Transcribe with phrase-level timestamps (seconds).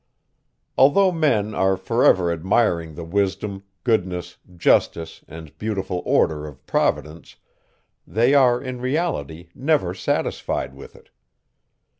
[0.79, 7.35] Although men are for ever admiring the wisdom, goodness, justice, and beautiful order of Providence,
[8.07, 11.11] they are, in reality, never satisfied with it.